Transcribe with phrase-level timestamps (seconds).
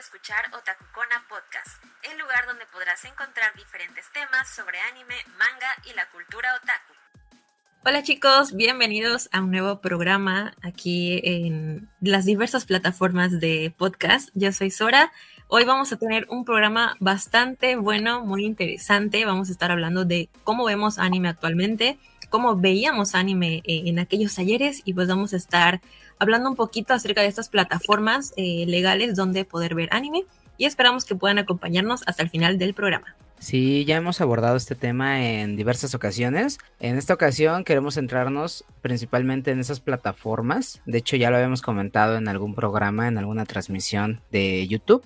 [0.00, 6.08] escuchar Otakukona Podcast, el lugar donde podrás encontrar diferentes temas sobre anime, manga y la
[6.08, 6.94] cultura otaku.
[7.84, 14.30] Hola chicos, bienvenidos a un nuevo programa aquí en las diversas plataformas de podcast.
[14.32, 15.12] Yo soy Sora.
[15.48, 19.26] Hoy vamos a tener un programa bastante bueno, muy interesante.
[19.26, 21.98] Vamos a estar hablando de cómo vemos anime actualmente,
[22.30, 25.82] cómo veíamos anime eh, en aquellos ayeres y pues vamos a estar
[26.18, 30.24] hablando un poquito acerca de estas plataformas eh, legales donde poder ver anime
[30.56, 33.16] y esperamos que puedan acompañarnos hasta el final del programa.
[33.40, 36.58] Sí, ya hemos abordado este tema en diversas ocasiones.
[36.78, 40.82] En esta ocasión queremos centrarnos principalmente en esas plataformas.
[40.84, 45.02] De hecho, ya lo habíamos comentado en algún programa, en alguna transmisión de YouTube,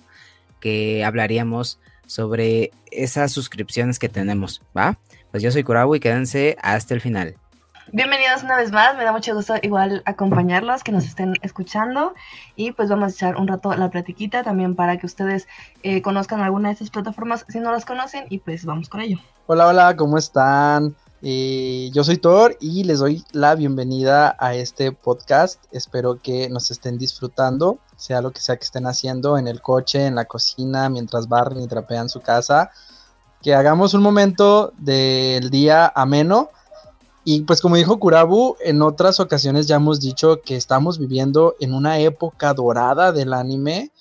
[0.59, 4.99] que hablaríamos sobre esas suscripciones que tenemos, ¿va?
[5.35, 7.35] Pues yo soy Kurabu y quédense hasta el final.
[7.91, 12.13] Bienvenidos una vez más, me da mucho gusto igual acompañarlos, que nos estén escuchando
[12.55, 15.45] y pues vamos a echar un rato la platiquita también para que ustedes
[15.83, 19.17] eh, conozcan alguna de estas plataformas si no las conocen y pues vamos con ello.
[19.47, 20.95] Hola, hola, ¿cómo están?
[21.21, 25.61] Eh, yo soy Thor y les doy la bienvenida a este podcast.
[25.73, 30.05] Espero que nos estén disfrutando, sea lo que sea que estén haciendo en el coche,
[30.05, 32.71] en la cocina, mientras barren y trapean su casa.
[33.45, 36.49] Que hagamos un momento del día ameno
[37.23, 41.75] y pues como dijo Kurabu, en otras ocasiones ya hemos dicho que estamos viviendo en
[41.75, 43.91] una época dorada del anime.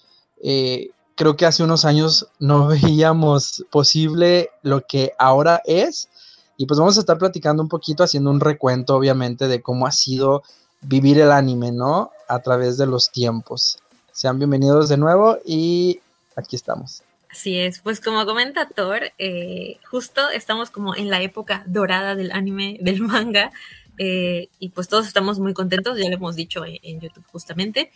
[0.43, 6.09] Eh, creo que hace unos años no veíamos posible lo que ahora es.
[6.57, 9.93] Y pues vamos a estar platicando un poquito, haciendo un recuento obviamente de cómo ha
[9.93, 10.43] sido
[10.81, 12.13] vivir el anime, ¿no?
[12.29, 13.77] A través de los tiempos.
[14.11, 16.01] Sean bienvenidos de nuevo y
[16.35, 17.04] aquí estamos.
[17.35, 22.31] Así es, pues como comenta Thor, eh, justo estamos como en la época dorada del
[22.31, 23.51] anime, del manga,
[23.99, 27.91] eh, y pues todos estamos muy contentos, ya lo hemos dicho en, YouTube justamente.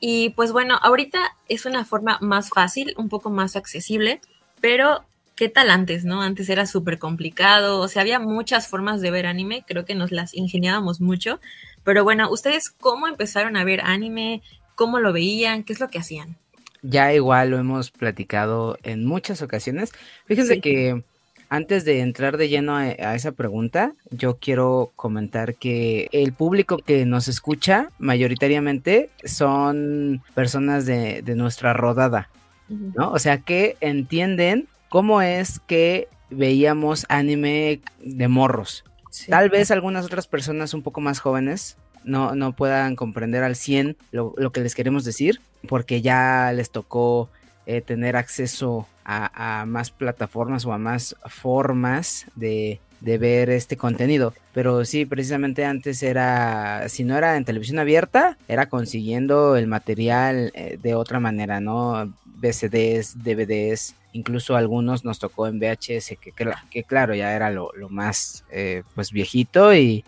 [0.00, 4.22] Y pues bueno, ahorita es una forma más fácil, un poco más accesible,
[4.62, 5.04] pero
[5.36, 6.22] ¿qué tal antes, no?
[6.22, 10.10] Antes era súper complicado, o sea, había muchas formas de ver anime, creo que nos
[10.10, 11.38] las ingeniábamos mucho,
[11.84, 14.40] pero bueno, ¿ustedes cómo empezaron a ver anime?
[14.74, 15.64] ¿Cómo lo veían?
[15.64, 16.39] ¿Qué es lo que hacían?
[16.82, 19.92] Ya igual lo hemos platicado en muchas ocasiones.
[20.26, 21.02] Fíjense que
[21.48, 27.04] antes de entrar de lleno a, esa pregunta, yo quiero comentar que el público que
[27.06, 32.30] nos escucha mayoritariamente son personas de, nuestra rodada,
[32.68, 33.10] ¿no?
[33.10, 38.84] O sea, que entienden cómo es que veíamos anime de morros.
[39.28, 43.96] Tal vez algunas otras personas un poco más jóvenes no, no puedan comprender al 100
[44.12, 47.28] lo, que les queremos decir, porque ya les tocó
[47.66, 54.34] eh, tener acceso a, más plataformas o a más formas de, ver este contenido.
[54.52, 60.52] Pero sí, precisamente antes era, si no era en televisión abierta, era consiguiendo el material
[60.54, 62.12] eh, de otra manera, ¿no?
[62.24, 66.32] BCDs, DVDs, incluso algunos nos tocó en VHS, que,
[66.70, 70.04] que, claro, ya era lo, más eh, pues viejito y,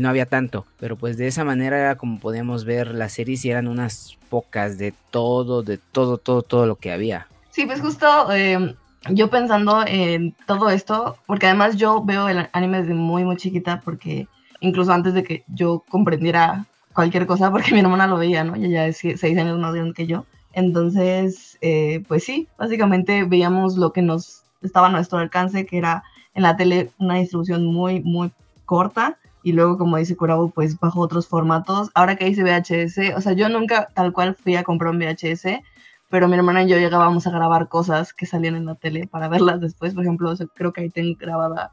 [0.00, 3.50] no había tanto, pero pues de esa manera era como podíamos ver las series y
[3.50, 7.26] eran unas pocas de todo, de todo, todo, todo lo que había.
[7.50, 8.74] Sí, pues justo em,
[9.10, 13.80] yo pensando en todo esto, porque además yo veo el anime desde muy, muy chiquita,
[13.84, 14.28] porque
[14.60, 18.56] incluso antes de que yo comprendiera cualquier cosa, porque mi hermana lo veía, ¿no?
[18.56, 20.24] Ella ya es seis años más grande que yo.
[20.56, 26.02] Entonces, eh, pues sí, básicamente veíamos lo que nos estaba a nuestro alcance, que era
[26.32, 28.32] en la tele una distribución muy, muy
[28.64, 29.18] corta.
[29.42, 31.90] Y luego, como dice Curabo, pues bajo otros formatos.
[31.94, 35.60] Ahora que dice VHS, o sea, yo nunca tal cual fui a comprar un VHS,
[36.08, 39.28] pero mi hermana y yo llegábamos a grabar cosas que salían en la tele para
[39.28, 39.92] verlas después.
[39.92, 41.72] Por ejemplo, creo que ahí tengo grabada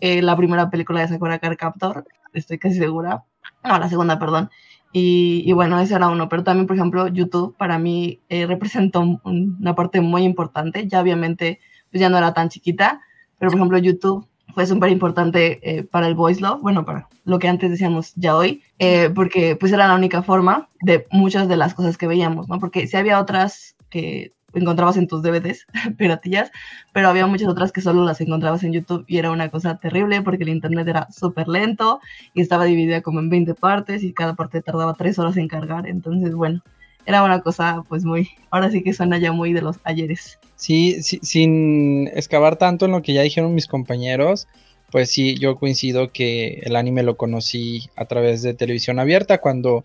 [0.00, 3.24] eh, la primera película de Sakura Card Captor, estoy casi segura.
[3.64, 4.50] No, la segunda, perdón.
[4.92, 9.74] Y, bueno, ese era uno, pero también, por ejemplo, YouTube para mí eh, representó una
[9.74, 11.60] parte muy importante, ya obviamente
[11.90, 13.00] pues ya no era tan chiquita,
[13.38, 17.38] pero por ejemplo YouTube fue súper importante eh, para el voice love, bueno, para lo
[17.38, 21.56] que antes decíamos ya hoy, eh, porque pues era la única forma de muchas de
[21.56, 22.58] las cosas que veíamos, ¿no?
[22.58, 25.66] Porque si había otras que encontrabas en tus DVDs,
[25.96, 26.50] piratillas,
[26.92, 30.22] pero había muchas otras que solo las encontrabas en YouTube y era una cosa terrible
[30.22, 32.00] porque el internet era súper lento
[32.34, 35.86] y estaba dividida como en 20 partes y cada parte tardaba 3 horas en cargar,
[35.86, 36.62] entonces bueno,
[37.06, 40.38] era una cosa pues muy, ahora sí que suena ya muy de los ayeres.
[40.56, 44.46] Sí, sí sin excavar tanto en lo que ya dijeron mis compañeros,
[44.90, 49.84] pues sí, yo coincido que el anime lo conocí a través de televisión abierta cuando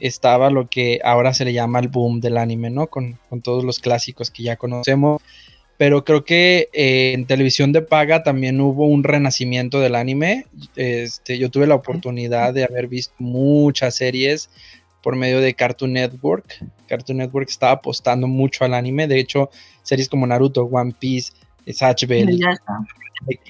[0.00, 2.88] estaba lo que ahora se le llama el boom del anime, ¿no?
[2.88, 5.22] Con, todos los clásicos que ya conocemos.
[5.76, 10.44] Pero creo que eh, en televisión de paga también hubo un renacimiento del anime.
[10.76, 14.50] Este, yo tuve la oportunidad de haber visto muchas series
[15.02, 16.62] por medio de Cartoon Network.
[16.86, 19.06] Cartoon Network estaba apostando mucho al anime.
[19.06, 19.50] De hecho,
[19.82, 21.32] series como Naruto, One Piece,
[21.72, 22.38] Satch Bell,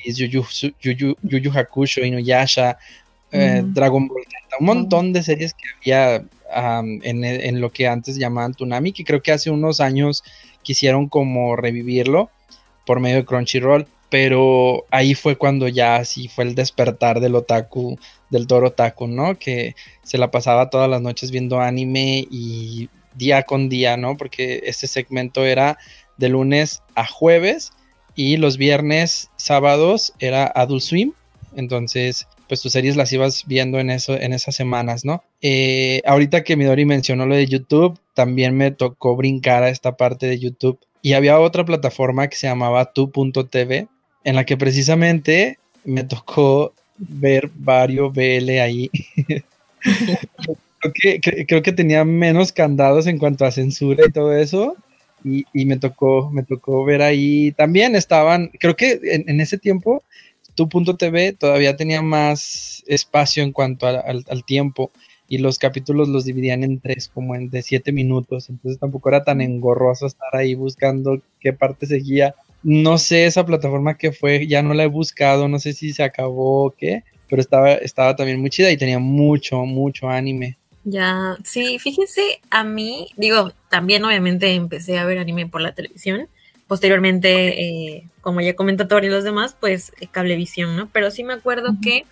[0.04, 0.44] Yu
[0.80, 2.78] Yu, Yu, Hakusho, Inuyasha,
[3.32, 4.24] eh, Dragon Ball
[4.58, 6.24] un montón de series que había
[7.02, 10.24] en, en, lo que antes llamaban Tsunami, que creo que hace unos años
[10.62, 12.30] quisieron como revivirlo
[12.84, 17.98] por medio de Crunchyroll, pero ahí fue cuando ya sí fue el despertar del otaku,
[18.30, 19.38] del Toro Otaku, ¿no?
[19.38, 24.16] Que se la pasaba todas las noches viendo anime y día con día, ¿no?
[24.16, 25.78] Porque este segmento era
[26.16, 27.70] de lunes a jueves
[28.16, 31.12] y los viernes, sábados era Adult Swim,
[31.54, 35.22] entonces pues tus series las ibas viendo en, eso, en esas semanas, ¿no?
[35.40, 40.26] Eh, ahorita que Midori mencionó lo de YouTube, también me tocó brincar a esta parte
[40.26, 40.76] de YouTube.
[41.00, 43.86] Y había otra plataforma que se llamaba tu.tv,
[44.24, 48.90] en la que precisamente me tocó ver varios BL ahí.
[50.80, 54.74] creo, que, creo que tenía menos candados en cuanto a censura y todo eso.
[55.22, 57.52] Y, me tocó, me tocó ver ahí.
[57.52, 60.02] También estaban, creo que en ese tiempo
[60.68, 64.90] tu.tv todavía tenía más espacio en cuanto al, tiempo
[65.28, 69.22] y los capítulos los dividían en tres, como en de siete minutos, entonces tampoco era
[69.22, 72.34] tan engorroso estar ahí buscando qué parte seguía.
[72.62, 76.02] No sé esa plataforma que fue, ya no la he buscado, no sé si se
[76.02, 80.58] acabó o qué, pero estaba, estaba también muy chida y tenía mucho, mucho anime.
[80.84, 86.28] Ya, sí, fíjense, a mí, digo, también obviamente empecé a ver anime por la televisión,
[86.70, 90.88] Posteriormente, eh, como ya comentó Tori y los demás, pues eh, Cablevisión, ¿no?
[90.92, 92.04] Pero sí me acuerdo que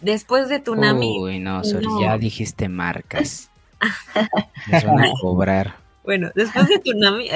[0.00, 1.16] después de Tunami.
[1.20, 1.62] Uy, no,
[2.00, 3.50] ya dijiste marcas.
[4.68, 5.76] Les van a cobrar.
[6.02, 7.28] Bueno, después de Tunami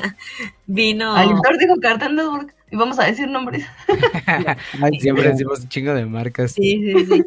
[0.66, 1.14] vino.
[1.40, 3.64] Tor dijo Cartel Network y vamos a decir nombres.
[4.98, 6.50] Siempre decimos un chingo de marcas.
[6.50, 7.24] Sí, sí, sí.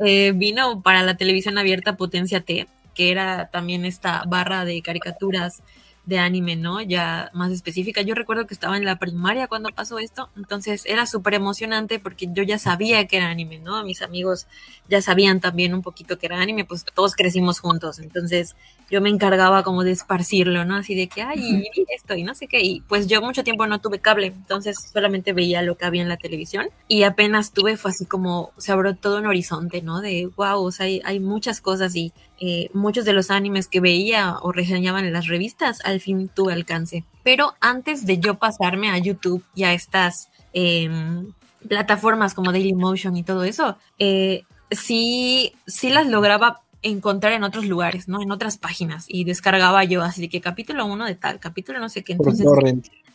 [0.00, 5.62] Eh, vino para la televisión abierta Potencia T, que era también esta barra de caricaturas
[6.10, 6.82] de anime, ¿no?
[6.82, 8.02] Ya más específica.
[8.02, 12.28] Yo recuerdo que estaba en la primaria cuando pasó esto, entonces era súper emocionante porque
[12.32, 13.82] yo ya sabía que era anime, ¿no?
[13.84, 14.48] Mis amigos
[14.88, 18.56] ya sabían también un poquito que era anime, pues todos crecimos juntos, entonces
[18.90, 20.74] yo me encargaba como de esparcirlo, ¿no?
[20.74, 21.64] Así de que, ay,
[21.94, 22.60] esto y no sé qué.
[22.60, 26.08] Y pues yo mucho tiempo no tuve cable, entonces solamente veía lo que había en
[26.08, 26.70] la televisión.
[26.88, 30.00] Y apenas tuve, fue así como, se abrió todo un horizonte, ¿no?
[30.00, 33.80] De, wow, o sea, hay, hay muchas cosas y eh, muchos de los animes que
[33.80, 37.04] veía o reseñaban en las revistas, al fin tuve alcance.
[37.22, 41.32] Pero antes de yo pasarme a YouTube y a estas em,
[41.68, 48.08] plataformas como Dailymotion y todo eso, eh, sí, sí las lograba encontrar en otros lugares,
[48.08, 48.22] ¿no?
[48.22, 51.88] En otras páginas y descargaba yo así de que capítulo uno de tal, capítulo no
[51.88, 52.14] sé qué.
[52.14, 52.46] Entonces,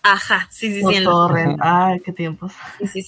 [0.07, 1.03] Ajá, sí, sí, sí.
[1.61, 2.53] Ay, qué tiempos.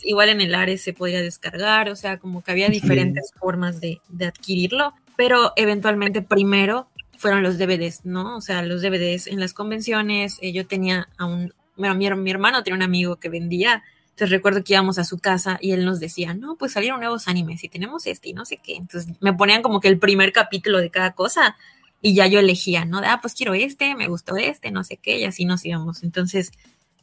[0.03, 4.01] igual en el Ares se podía descargar, o sea, como que había diferentes formas de,
[4.19, 6.87] adquirirlo, pero eventualmente primero
[7.17, 8.37] fueron los DVDs, ¿no?
[8.37, 12.63] O sea, los DVDs en las convenciones, eh, yo tenía a un, bueno, mi, hermano
[12.63, 13.83] tenía un amigo que vendía
[14.17, 17.27] entonces recuerdo que íbamos a su casa y él nos decía, no, pues salieron nuevos
[17.27, 18.75] animes y tenemos este y no sé qué.
[18.75, 21.55] Entonces me ponían como que el primer capítulo de cada cosa
[22.01, 22.99] y ya yo elegía, ¿no?
[22.99, 26.01] De, ah, pues quiero este, me gustó este, no sé qué, y así nos íbamos.
[26.01, 26.51] Entonces,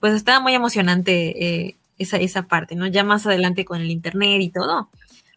[0.00, 2.88] pues estaba muy emocionante eh, esa, esa parte, ¿no?
[2.88, 4.88] Ya más adelante con el internet y todo,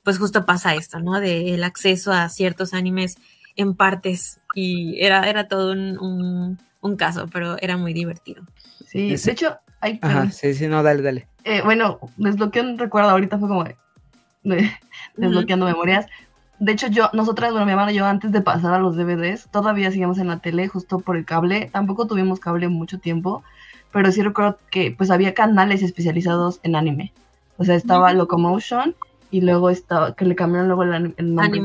[0.08, 1.20] pues justo pasa esto, ¿no?
[1.20, 3.18] De el acceso a ciertos animes
[3.58, 8.42] en partes y era, era todo un, un caso, pero era muy divertido.
[8.86, 10.00] Sí, de hecho, hay...
[10.02, 11.28] Ajá, sí, sí, no, dale, dale.
[11.44, 13.66] Eh, bueno, desbloqueando recuerdo ahorita fue como
[15.18, 16.06] desbloqueando memorias.
[16.60, 19.50] De hecho, yo, nosotras, bueno, mi hermana y yo, antes de pasar a los DVDs,
[19.52, 21.70] todavía seguíamos en la tele justo por el cable.
[21.74, 23.44] Tampoco tuvimos cable mucho tiempo,
[23.92, 27.12] pero sí recuerdo que pues había canales especializados en anime.
[27.58, 28.96] O sea, estaba Locomotion
[29.32, 31.62] y luego estaba, que le cambiaron luego el, el nombre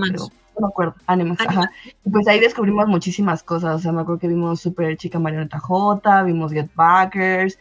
[0.55, 1.71] no me acuerdo, Animax, ajá.
[2.05, 5.59] Y pues ahí descubrimos muchísimas cosas, o sea, me acuerdo que vimos Super Chica Marioneta
[5.59, 7.59] J, vimos Get Backers,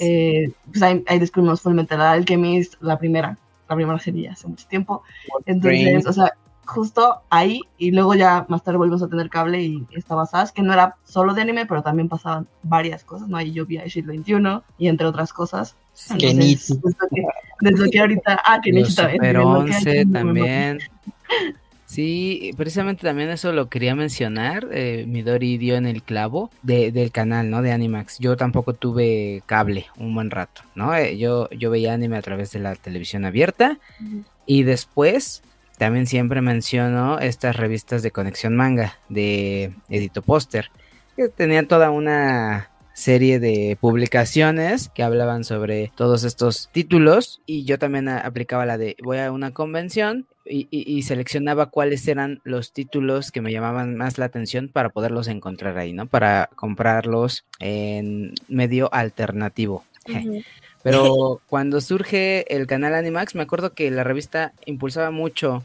[0.00, 5.02] eh, pues ahí, descubrimos Full Metal Alchemist, la primera, la primera serie hace mucho tiempo.
[5.46, 6.34] Entonces, o sea,
[6.66, 10.62] justo ahí, y luego ya más tarde volvimos a tener cable y estaba SAS, que
[10.62, 13.36] no era solo de anime, pero también pasaban varias cosas, ¿no?
[13.36, 15.76] Ahí yo vi a 21 y entre otras cosas.
[16.18, 16.74] Kenichi.
[17.60, 19.20] Desde que ahorita, ah, Kenichi también.
[19.20, 20.78] Super 11 también.
[21.86, 24.66] Sí, precisamente también eso lo quería mencionar.
[24.72, 27.62] Eh, Midori dio en el clavo del canal, ¿no?
[27.62, 28.18] De Animax.
[28.18, 30.92] Yo tampoco tuve cable un buen rato, ¿no?
[30.96, 33.78] Eh, yo, yo veía anime a través de la televisión abierta.
[34.44, 35.44] Y después
[35.78, 40.70] también siempre menciono estas revistas de conexión manga de Edito Póster.
[41.16, 47.78] Que tenían toda una serie de publicaciones que hablaban sobre todos estos títulos y yo
[47.78, 53.40] también aplicaba la de voy a una convención y, seleccionaba cuáles eran los títulos que
[53.40, 56.06] me llamaban más la atención para poderlos encontrar ahí, ¿no?
[56.06, 59.84] Para comprarlos en medio alternativo.
[60.94, 65.64] Pero cuando surge el canal Animax, me acuerdo que la revista impulsaba mucho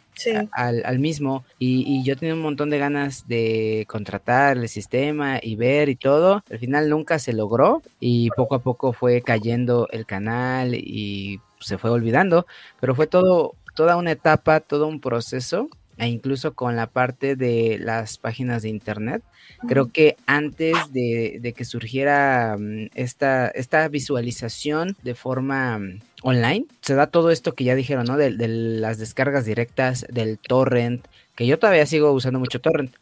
[0.54, 5.90] al, mismo y, yo tenía un montón de ganas de contratar el sistema y ver
[5.90, 6.42] y todo.
[6.50, 11.78] Al final nunca se logró y poco a poco fue cayendo el canal y se
[11.78, 12.48] fue olvidando,
[12.80, 15.70] pero fue todo toda una etapa, todo un proceso,
[16.00, 19.22] e incluso con la parte de las páginas de internet.
[19.68, 26.96] Creo que antes de, que surgiera mm, esta, esta visualización de forma mm, online, se
[26.96, 28.18] da todo esto que ya dijeron, ¿no?
[28.18, 32.94] De, de, las descargas directas, del torrent, que yo todavía sigo usando mucho torrent.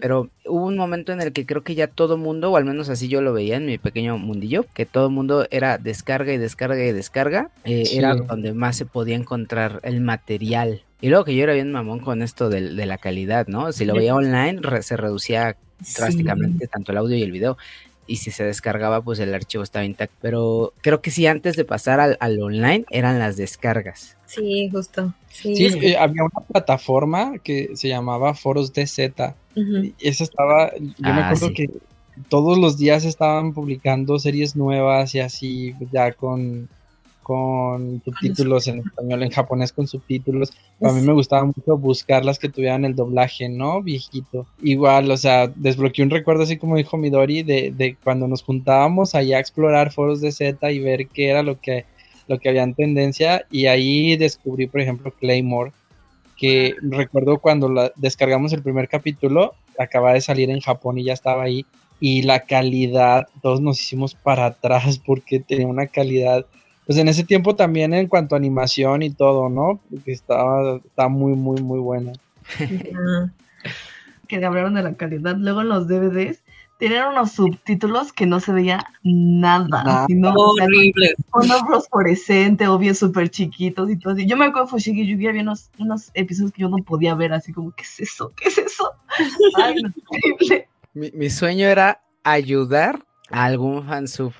[0.00, 2.88] Pero hubo un momento en el que creo que ya todo mundo, o al menos
[2.88, 6.84] así yo lo veía en mi pequeño mundillo, que todo mundo era descarga y descarga
[6.84, 7.50] y descarga.
[7.64, 10.82] Eh, era donde más se podía encontrar el material.
[11.00, 13.72] Y luego que yo era bien mamón con esto de, la calidad, ¿no?
[13.72, 15.56] Si lo veía online, se reducía
[15.96, 17.58] drásticamente tanto el audio y el video
[18.06, 20.16] y si se descargaba, pues el archivo estaba intacto.
[20.20, 24.16] Pero creo que sí, antes de pasar al, al online, eran las descargas.
[24.26, 25.12] Sí, justo.
[25.28, 29.34] Sí, eh, había una plataforma que se llamaba Foros DZ.
[29.54, 31.68] y esa estaba, yo me ah, acuerdo que
[32.28, 36.68] todos los días estaban publicando series nuevas y así, ya con
[37.26, 40.52] con subtítulos en español, en japonés con subtítulos.
[40.80, 43.82] A mí me gustaba mucho buscar las que tuvieran el doblaje, ¿no?
[43.82, 44.46] Viejito.
[44.62, 49.16] Igual, o sea, desbloqueé un recuerdo así como dijo Midori de, de cuando nos juntábamos
[49.16, 51.84] allá a explorar foros de Z y ver qué era lo que,
[52.28, 53.44] lo que había en tendencia.
[53.50, 55.72] Y ahí descubrí, por ejemplo, Claymore,
[56.36, 61.12] que recuerdo cuando la, descargamos el primer capítulo, acaba de salir en Japón y ya
[61.14, 61.66] estaba ahí.
[61.98, 66.46] Y la calidad, todos nos hicimos para atrás porque tenía una calidad
[66.86, 69.80] pues en ese tiempo también en cuanto a animación y todo, ¿no?
[69.90, 72.12] Porque estaba, muy, muy, muy buena.
[74.28, 75.36] que hablaron de la calidad.
[75.36, 76.44] Luego en los DVDs
[76.78, 80.06] tenían unos subtítulos que no se veía nada.
[80.36, 81.14] Horrible.
[81.34, 84.26] uno fosforescente o bien súper chiquitos y todo así.
[84.26, 87.32] Yo me acuerdo de Fushigi Yugi, había unos, unos episodios que yo no podía ver,
[87.32, 88.32] así como, ¿qué es eso?
[88.36, 88.92] ¿Qué es eso?
[89.56, 89.92] Ay, no,
[90.94, 94.32] mi, mi sueño era ayudar a algún fansub.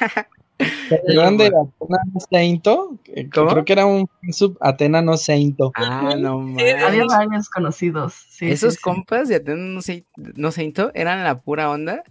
[0.58, 2.98] ¿Acuerdan de Atena no Seinto?
[3.30, 5.72] Creo que era un sub Atena no Seinto.
[5.74, 8.26] Ah, no Había varios conocidos.
[8.40, 9.80] Esos compas de Atena
[10.16, 12.02] no Seinto eran la pura onda.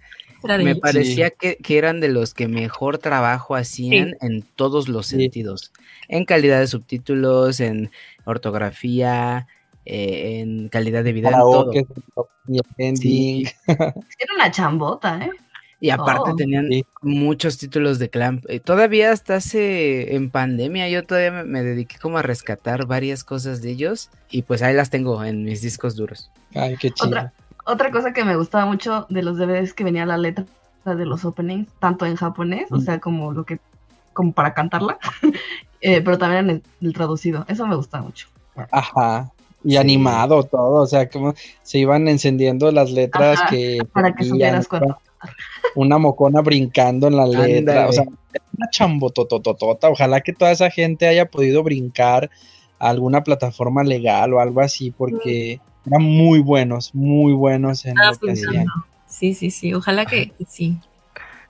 [0.44, 5.72] Me parecía que, eran de los que mejor trabajo hacían en todos los sentidos.
[6.08, 7.90] En calidad de subtítulos, en
[8.26, 9.48] ortografía,
[9.86, 11.72] eh, en calidad de video, todo.
[13.68, 15.32] Era una chambota, ¿eh?
[15.80, 16.36] Y aparte oh.
[16.36, 16.70] tenían
[17.02, 18.46] muchos títulos de Clamp.
[18.48, 23.62] Eh, todavía hasta hace en pandemia yo todavía me, dediqué como a rescatar varias cosas
[23.62, 26.32] de ellos y pues ahí las tengo en mis discos duros.
[26.54, 27.10] Ay, qué chido.
[27.10, 27.34] Otra,
[27.66, 30.46] otra cosa que me gustaba mucho de los DVDs que venía la letra
[30.86, 33.60] de los openings, tanto en japonés, o sea, como lo que
[34.14, 34.98] como para cantarla,
[35.82, 37.46] eh, pero también en el, traducido.
[37.48, 38.28] Eso me gusta mucho.
[38.72, 39.32] Aja.
[39.64, 43.80] Y animado todo, o sea, como se iban encendiendo las letras que...
[43.92, 45.00] Para que supieras cuando
[45.76, 49.90] una mocona brincando en la letra, o sea, una chambotototota.
[49.90, 52.30] Ojalá que toda esa gente haya podido brincar
[52.80, 58.12] a alguna plataforma legal o algo así, porque eran muy buenos, muy buenos en ah,
[58.12, 58.68] lo que hacían.
[59.06, 60.78] Sí, sí, sí, ojalá que sí.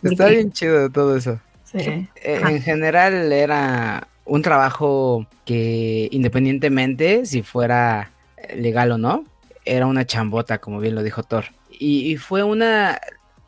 [0.04, 1.40] Está bien chido todo eso.
[1.64, 1.80] Sí.
[1.80, 8.12] Eh, en general era un trabajo que independientemente si fuera
[8.56, 9.24] legal o no,
[9.66, 11.46] era una chambota, como bien lo dijo Thor.
[11.70, 13.00] y, fue una,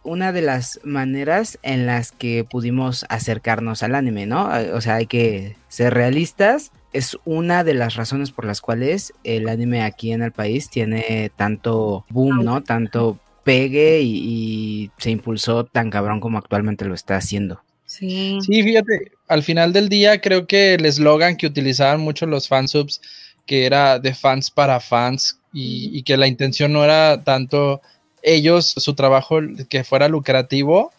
[0.07, 4.49] una de las maneras en las que pudimos acercarnos al anime, ¿no?
[4.73, 6.71] O sea, hay que ser realistas.
[6.93, 11.29] Es una de las razones por las cuales el anime aquí en el país tiene
[11.35, 12.63] tanto boom, ¿no?
[12.63, 17.61] Tanto pegue y, se impulsó tan cabrón como actualmente lo está haciendo.
[17.85, 18.39] Sí.
[18.41, 23.01] Sí, fíjate, al final del día creo que el eslogan que utilizaban mucho los fansubs,
[23.45, 27.81] que era de fans para fans, y que la intención no era tanto
[28.21, 30.91] ellos, su trabajo que fuera lucrativo,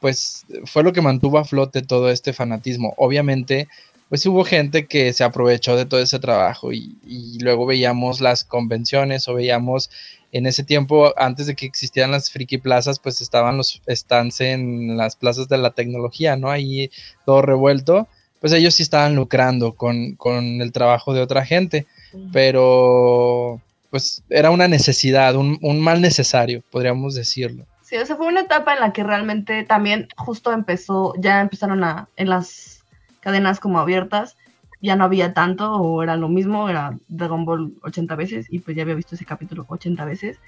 [0.00, 2.94] pues fue lo que mantuvo a flote todo este fanatismo.
[2.98, 3.68] Obviamente,
[4.08, 9.26] pues hubo gente que se aprovechó de todo ese trabajo y, luego veíamos las convenciones
[9.28, 9.90] o veíamos
[10.30, 14.96] en ese tiempo, antes de que existieran las friki plazas, pues estaban los stands en
[14.96, 16.50] las plazas de la tecnología, ¿no?
[16.50, 16.90] Ahí
[17.24, 18.08] todo revuelto,
[18.40, 21.86] pues ellos sí estaban lucrando con, con el trabajo de otra gente,
[22.32, 23.60] pero
[23.94, 27.64] pues era una necesidad, un, mal necesario, podríamos decirlo.
[27.82, 31.84] Sí, o sea, fue una etapa en la que realmente también justo empezó, ya empezaron
[31.84, 32.82] a, en las
[33.20, 34.36] cadenas como abiertas,
[34.82, 38.76] ya no había tanto o era lo mismo, era Dragon Ball 80 veces y pues
[38.76, 40.40] ya había visto ese capítulo 80 veces.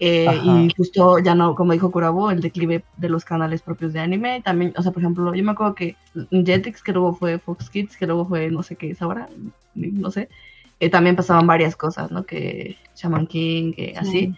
[0.00, 4.00] Eh, y justo ya no, como dijo Kurabo, el declive de los canales propios de
[4.00, 4.42] anime.
[4.44, 5.94] También, o sea, por ejemplo, yo me acuerdo que
[6.32, 9.28] Jetix, que luego fue Fox Kids, que luego fue no sé qué es ahora,
[9.76, 10.28] no sé.
[10.80, 12.24] Eh, también pasaban varias cosas, ¿no?
[12.24, 14.34] Que Shaman King, que así.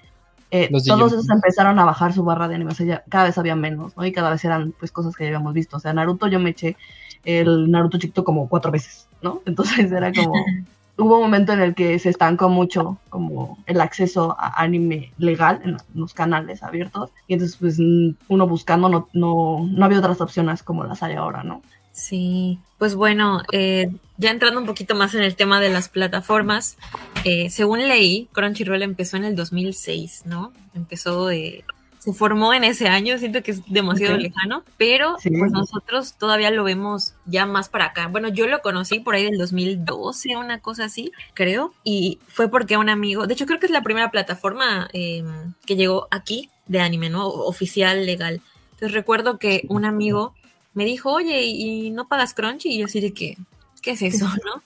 [0.52, 3.38] Eh, todos esos empezaron a bajar su barra de anime, o sea, ya cada vez
[3.38, 4.04] había menos, ¿no?
[4.04, 5.76] Y cada vez eran pues cosas que ya habíamos visto.
[5.76, 6.76] O sea, Naruto yo me eché
[7.24, 9.42] el Naruto chiquito como cuatro veces, ¿no?
[9.46, 10.32] Entonces era como,
[10.96, 15.60] hubo un momento en el que se estancó mucho como el acceso a anime legal
[15.64, 20.62] en los canales abiertos y entonces pues uno buscando no, no, no había otras opciones
[20.62, 21.62] como las hay ahora, ¿no?
[22.00, 26.78] Sí, pues bueno, eh, ya entrando un poquito más en el tema de las plataformas,
[27.24, 30.50] eh, según leí, Crunchyroll empezó en el 2006, ¿no?
[30.74, 31.62] Empezó eh,
[31.98, 36.64] se formó en ese año, siento que es demasiado lejano, pero pues nosotros todavía lo
[36.64, 38.06] vemos ya más para acá.
[38.06, 42.78] Bueno, yo lo conocí por ahí del 2012, una cosa así, creo, y fue porque
[42.78, 46.80] un amigo, de hecho creo que es la primera plataforma em, que llegó aquí de
[46.80, 47.28] anime, ¿no?
[47.28, 48.40] Oficial, legal.
[48.70, 50.32] Entonces recuerdo que un amigo
[50.74, 52.70] me dijo, oye, ¿y no pagas Crunchy?
[52.70, 53.36] Y yo así de que,
[53.82, 54.62] ¿qué es eso, no?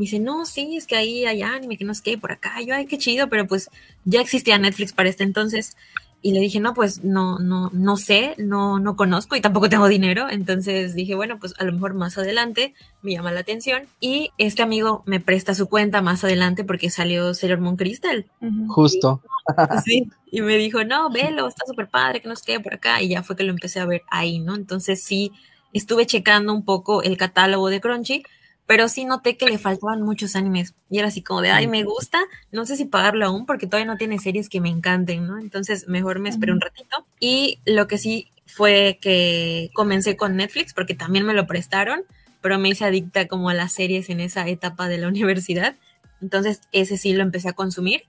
[0.00, 2.60] Me dice, no, sí, es que ahí hay anime, que no sé qué, por acá.
[2.62, 3.70] yo, ay, qué chido, pero pues
[4.04, 5.76] ya existía Netflix para este entonces.
[6.22, 9.88] Y le dije, no, pues no, no, no sé, no, no conozco y tampoco tengo
[9.88, 10.28] dinero.
[10.28, 13.84] Entonces dije, bueno, pues a lo mejor más adelante me llama la atención.
[14.00, 18.26] Y este amigo me presta su cuenta más adelante porque salió Sailor Moon Crystal.
[18.68, 19.22] Justo.
[19.84, 23.00] sí, y me dijo, no, velo, está súper padre, que nos quede por acá.
[23.00, 24.54] Y ya fue que lo empecé a ver ahí, ¿no?
[24.54, 25.32] Entonces sí,
[25.72, 28.24] estuve checando un poco el catálogo de Crunchy
[28.70, 30.74] pero sí noté que le faltaban muchos animes.
[30.88, 32.20] Y era así como de, ay, me gusta,
[32.52, 35.40] no sé si pagarlo aún porque todavía no tiene series que me encanten, ¿no?
[35.40, 37.04] Entonces mejor me esperé un ratito.
[37.18, 42.02] Y lo que sí fue que comencé con Netflix porque también me lo prestaron,
[42.42, 45.74] pero me hice adicta como a las series en esa etapa de la universidad.
[46.22, 48.04] Entonces ese sí lo empecé a consumir.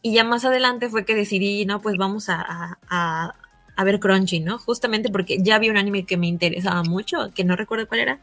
[0.00, 3.34] Y ya más adelante fue que decidí, no, pues vamos a, a,
[3.76, 4.56] a ver Crunchy, ¿no?
[4.56, 8.20] Justamente porque ya había un anime que me interesaba mucho, que no recuerdo cuál era,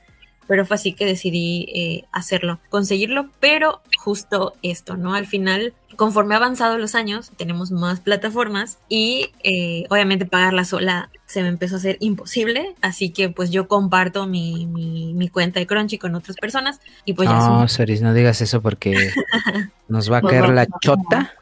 [0.48, 5.14] pero fue así que decidí eh, hacerlo, conseguirlo, pero justo esto, ¿no?
[5.14, 11.10] Al final, conforme ha avanzado los años, tenemos más plataformas y eh, obviamente pagarla sola
[11.26, 15.68] se me empezó a hacer imposible, así que pues yo comparto mi, mi, cuenta de
[15.68, 17.36] Crunchy con otras personas y pues ya...
[17.38, 19.12] No, Soris, no digas eso porque
[19.90, 21.34] nos va a caer la chota.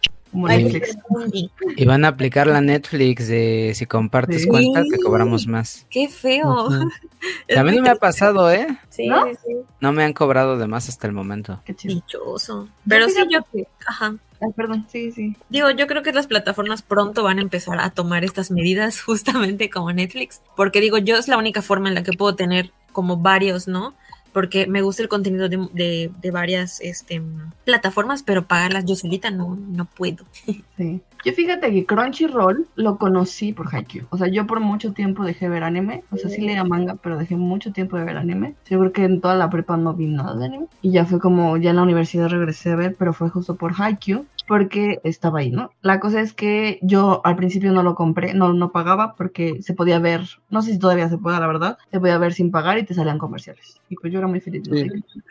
[1.78, 5.86] Y van a aplicar la Netflix de si compartes cuenta te cobramos más.
[5.90, 6.70] Qué feo.
[7.58, 8.68] A mí no me ha pasado, ¿eh?
[8.90, 9.26] Sí, ¿No?
[9.28, 9.56] sí.
[9.80, 11.62] No me han cobrado de más hasta el momento.
[11.66, 12.68] Qué Dichoso.
[12.88, 13.40] Pero sí, yo...
[13.88, 14.16] Ajá.
[14.56, 15.36] perdón, sí, sí.
[15.50, 19.70] Digo, yo creo que las plataformas pronto van a empezar a tomar estas medidas justamente
[19.70, 23.18] como Netflix, porque digo, yo es la única forma en la que puedo tener como
[23.18, 23.94] varios, ¿no?
[24.36, 27.22] Porque me gusta el contenido de, de, varias este,
[27.64, 30.26] plataformas, pero pagarlas yo solita no, no puedo.
[30.78, 31.00] Sí.
[31.24, 34.08] Yo fíjate que Crunchyroll lo conocí por Haikyuu.
[34.10, 36.04] O sea, yo por mucho tiempo dejé ver anime.
[36.12, 38.56] O sea, sí leía manga, pero dejé mucho tiempo de ver anime.
[38.70, 40.66] Yo creo que en toda la prepa no vi nada de anime.
[40.82, 43.72] Y ya fue como, ya en la universidad regresé a ver, pero fue justo por
[43.82, 45.72] Haikyuu porque estaba ahí, ¿no?
[45.82, 49.74] La cosa es que yo al principio no lo compré, no, no pagaba porque se
[49.74, 52.78] podía ver, no sé si todavía se puede, la verdad, se podía ver sin pagar
[52.78, 53.82] y te salían comerciales.
[53.90, 54.64] Y pues yo era muy feliz.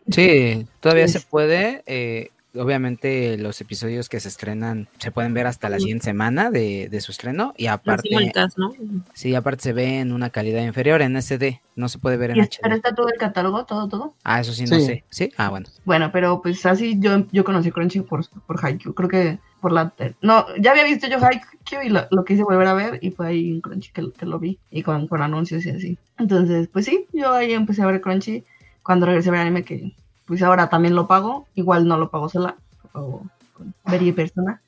[0.09, 1.83] Sí, todavía se puede.
[1.87, 6.89] Eh, obviamente los episodios que se estrenan se pueden ver hasta la siguiente semana de,
[7.01, 8.09] su estreno y aparte
[8.57, 8.73] ¿no?
[9.13, 12.41] sí aparte se ve en una calidad inferior en SD no se puede ver en
[12.41, 15.05] HD pero está todo el catálogo todo todo ah eso sí no sé.
[15.11, 15.67] Sí ah bueno.
[15.85, 18.95] Bueno pero pues así yo yo conocí Crunchy por por Haikyuu.
[18.95, 22.75] Creo que por la no ya había visto yo Haikyuu y lo, quise volver a
[22.75, 25.99] ver y fue ahí en Crunchy que, lo vi y con, con anuncios y así.
[26.19, 28.45] Entonces pues sí yo ahí empecé a ver Crunchy
[28.83, 29.95] cuando regresé a ver anime que
[30.27, 34.61] pues ahora también lo pago, igual no lo pago sola, lo pago con Very Persona.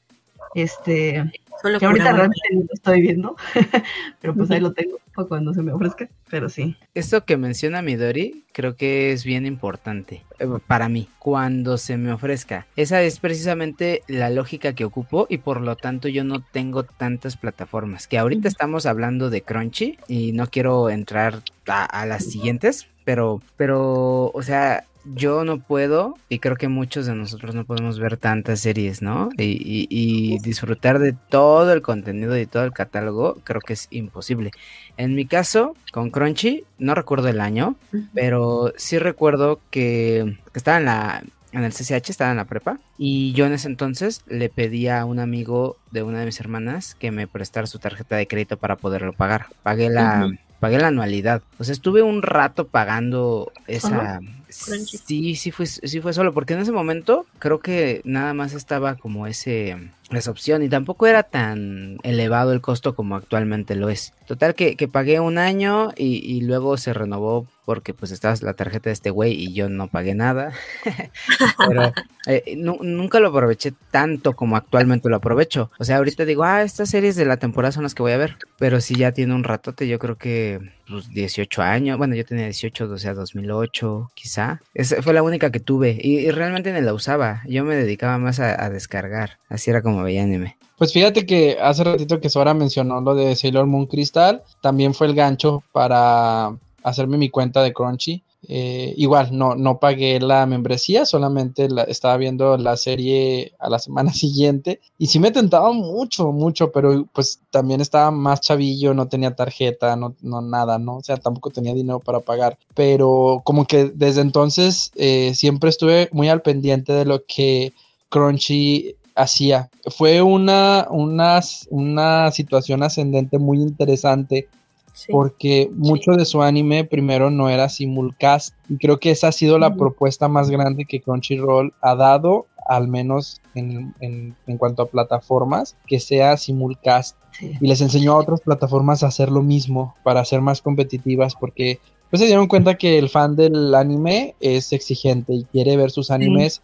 [0.55, 1.31] Este,
[1.79, 3.37] que ahorita realmente no lo estoy viendo,
[4.21, 6.77] pero pues ahí lo tengo para cuando se me ofrezca, pero sí.
[6.95, 12.13] Esto que menciona Midori creo que es bien importante eh, para mí, cuando se me
[12.13, 12.67] ofrezca.
[12.77, 17.37] Esa es precisamente la lógica que ocupo y por lo tanto yo no tengo tantas
[17.37, 22.87] plataformas, que ahorita estamos hablando de Crunchy y no quiero entrar a, a las siguientes,
[23.05, 27.99] pero, pero, o sea, yo no puedo, y creo que muchos de nosotros no podemos
[27.99, 29.29] ver tantas series, ¿no?
[29.39, 34.51] Y, disfrutar de todo el contenido y todo el catálogo, creo que es imposible.
[34.97, 37.77] En mi caso, con Crunchy, no recuerdo el año,
[38.15, 42.79] pero sí recuerdo que estaba en la, en el CCH, estaba en la prepa.
[42.99, 46.95] Y yo en ese entonces le pedí a un amigo de una de mis hermanas
[46.95, 49.47] que me prestara su tarjeta de crédito para poderlo pagar.
[49.63, 51.43] Pagué la, pagué la anualidad.
[51.59, 54.21] O sea, estuve un rato pagando esa.
[54.49, 58.95] Sí, sí fue, sí fue solo, porque en ese momento creo que nada más estaba
[58.95, 59.77] como ese
[60.11, 64.13] esa opción y tampoco era tan elevado el costo como actualmente lo es.
[64.27, 68.55] Total que, que pagué un año y, y, luego se renovó porque pues estaba la
[68.55, 70.53] tarjeta de este güey y yo no pagué nada.
[71.69, 71.93] Pero
[72.27, 75.73] eh, nunca lo aproveché tanto como actualmente lo aprovecho.
[75.81, 78.19] O sea, ahorita digo, ah, estas series de la temporada son las que voy a
[78.19, 78.37] ver.
[78.57, 81.99] Pero si ya tiene un ratote, yo creo que pues, 18 años.
[81.99, 84.63] Bueno, yo tenía 18, o sea, 2008 quizá.
[84.73, 87.43] Esa fue la única que tuve y, y realmente ni la usaba.
[87.49, 89.39] Yo me dedicaba más a, a descargar.
[89.49, 90.57] Así era como veía anime.
[90.79, 95.07] Pues fíjate que hace ratito que Sora mencionó lo de Sailor Moon Crystal, también fue
[95.07, 96.55] el gancho para
[96.87, 98.23] hacerme mi cuenta de Crunchy.
[98.49, 103.81] Eh, igual, no, no pagué la membresía, solamente la, estaba viendo la serie a la
[103.81, 109.09] semana siguiente y sí me tentaba mucho, mucho, pero pues también estaba más chavillo, no
[109.09, 110.99] tenía tarjeta, no, no nada, ¿no?
[110.99, 116.09] O sea, tampoco tenía dinero para pagar, pero como que desde entonces eh, siempre estuve
[116.13, 117.73] muy al pendiente de lo que
[118.11, 119.71] Crunchy hacía.
[119.87, 124.49] Fue una, una, una situación ascendente muy interesante
[124.97, 126.19] Sí, porque mucho sí.
[126.19, 129.73] de su anime primero no era simulcast y creo que esa ha sido la uh
[129.73, 129.77] -huh.
[129.77, 135.77] propuesta más grande que Crunchyroll ha dado, al menos en, en, en cuanto a plataformas,
[135.87, 137.53] que sea simulcast sí.
[137.61, 141.79] y les enseñó a otras plataformas a hacer lo mismo para ser más competitivas porque
[142.09, 146.11] pues se dieron cuenta que el fan del anime es exigente y quiere ver sus
[146.11, 146.63] animes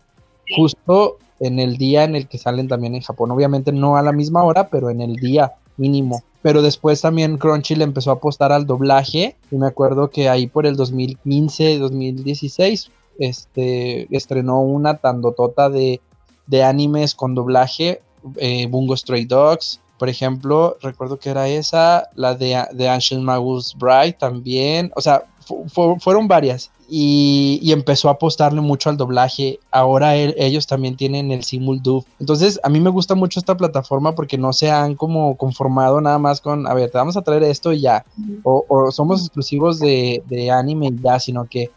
[0.56, 4.12] justo en el día en el que salen también en Japón, obviamente no a la
[4.12, 8.52] misma hora, pero en el día mínimo pero después también Crunchy le empezó a apostar
[8.52, 15.70] al doblaje y me acuerdo que ahí por el 2015, 2016 este, estrenó una tandotota
[15.70, 16.00] de,
[16.46, 18.02] de animes con doblaje,
[18.36, 24.14] eh, Bungo Stray Dogs, por ejemplo, recuerdo que era esa, la de, Ancient Magus Bride
[24.14, 25.26] también, o sea,
[26.00, 29.58] fueron varias y, y, empezó a apostarle mucho al doblaje.
[29.70, 32.04] Ahora él, ellos también tienen el Simuldub.
[32.20, 36.18] Entonces, a mí me gusta mucho esta plataforma porque no se han como conformado nada
[36.18, 38.04] más con, a ver, te vamos a traer esto y ya.
[38.42, 41.70] O, somos exclusivos de, de, anime y ya, sino que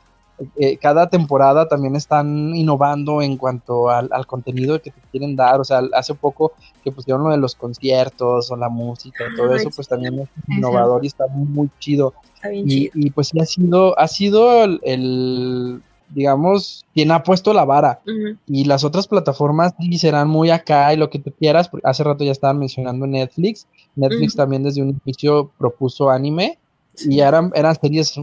[0.57, 5.59] eh, cada temporada también están innovando en cuanto al, al, contenido que te quieren dar.
[5.61, 9.55] O sea, hace poco que pusieron lo de los conciertos o la música y todo
[9.55, 12.13] eso, pues también es innovador y está muy, muy chido.
[12.53, 17.65] Y, y, pues sí ha sido, ha sido el, el digamos, quien ha puesto la
[17.65, 18.01] vara.
[18.05, 18.37] Uh -huh.
[18.47, 21.69] Y las otras plataformas sí serán muy acá y lo que tú quieras.
[21.69, 23.67] Porque hace rato ya estaban mencionando Netflix.
[23.95, 24.37] Netflix uh -huh.
[24.37, 26.57] también desde un inicio propuso anime.
[26.93, 27.15] Sí.
[27.15, 28.15] Y eran, eran series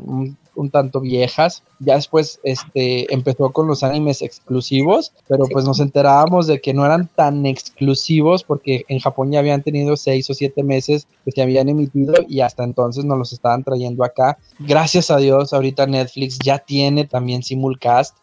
[0.54, 1.62] un, tanto viejas.
[1.78, 6.84] Ya después este, empezó con los animes exclusivos, pero pues nos enterábamos de que no
[6.84, 11.42] eran tan exclusivos porque en Japón ya habían tenido seis o siete meses que se
[11.42, 14.38] habían emitido y hasta entonces nos los estaban trayendo acá.
[14.58, 18.16] Gracias a Dios, ahorita Netflix ya tiene también simulcast